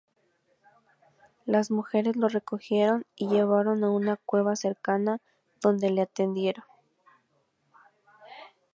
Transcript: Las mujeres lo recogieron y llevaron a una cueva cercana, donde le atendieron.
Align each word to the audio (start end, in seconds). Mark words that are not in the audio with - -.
Las 1.45 1.69
mujeres 1.69 2.15
lo 2.15 2.27
recogieron 2.27 3.05
y 3.15 3.29
llevaron 3.29 3.83
a 3.83 3.91
una 3.91 4.17
cueva 4.17 4.55
cercana, 4.55 5.19
donde 5.61 5.91
le 5.91 6.01
atendieron. 6.01 6.65